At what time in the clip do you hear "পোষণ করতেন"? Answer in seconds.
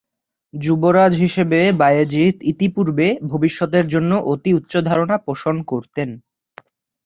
5.27-6.09